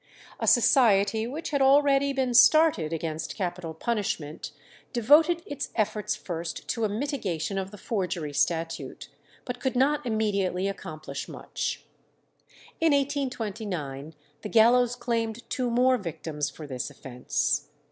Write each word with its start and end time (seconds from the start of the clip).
A 0.39 0.47
society 0.47 1.27
which 1.27 1.51
had 1.51 1.61
already 1.61 2.11
been 2.11 2.33
started 2.33 2.91
against 2.91 3.35
capital 3.35 3.75
punishment 3.75 4.49
devoted 4.93 5.43
its 5.45 5.69
efforts 5.75 6.15
first 6.15 6.67
to 6.69 6.83
a 6.85 6.89
mitigation 6.89 7.59
of 7.59 7.69
the 7.69 7.77
forgery 7.77 8.33
statute, 8.33 9.09
but 9.45 9.59
could 9.59 9.75
not 9.75 10.03
immediately 10.03 10.67
accomplish 10.67 11.27
much. 11.27 11.85
In 12.79 12.93
1829 12.93 14.15
the 14.41 14.49
gallows 14.49 14.95
claimed 14.95 15.47
two 15.51 15.69
more 15.69 15.99
victims 15.99 16.49
for 16.49 16.65
this 16.65 16.89
offence. 16.89 17.67